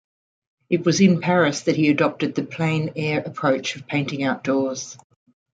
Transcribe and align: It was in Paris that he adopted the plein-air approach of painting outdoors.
It 0.67 0.83
was 0.83 0.99
in 0.99 1.21
Paris 1.21 1.61
that 1.65 1.75
he 1.75 1.89
adopted 1.91 2.33
the 2.33 2.41
plein-air 2.43 3.19
approach 3.19 3.75
of 3.75 3.85
painting 3.85 4.23
outdoors. 4.23 4.97